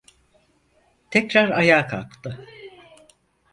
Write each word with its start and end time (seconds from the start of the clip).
Tekrar 1.11 1.49
ayağa 1.49 1.87
kalktı. 1.87 2.45